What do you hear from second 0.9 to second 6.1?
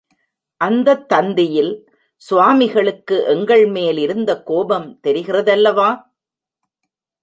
தந்தியில் சுவாமிகளுக்கு எங்கள்மேல் இருந்த கோபம் தெரிகிறதல்லவா?